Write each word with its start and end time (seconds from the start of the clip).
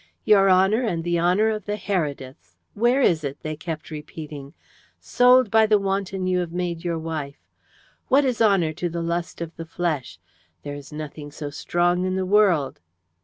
'Your 0.25 0.49
honour 0.49 0.81
and 0.81 1.03
the 1.03 1.19
honour 1.19 1.49
of 1.51 1.65
the 1.67 1.75
Herediths 1.77 2.57
Where 2.73 3.01
is 3.03 3.23
it?' 3.23 3.37
they 3.43 3.55
kept 3.55 3.91
repeating: 3.91 4.55
'Sold 4.99 5.51
by 5.51 5.67
the 5.67 5.77
wanton 5.77 6.25
you 6.25 6.39
have 6.39 6.51
made 6.51 6.83
your 6.83 6.97
wife. 6.97 7.45
What 8.07 8.25
is 8.25 8.41
honour 8.41 8.73
to 8.73 8.89
the 8.89 9.03
lust 9.03 9.41
of 9.41 9.55
the 9.57 9.65
flesh? 9.67 10.17
There 10.63 10.73
is 10.73 10.91
nothing 10.91 11.29
so 11.29 11.51
strong 11.51 12.05
in 12.05 12.15
the 12.15 12.25
world.' 12.25 12.79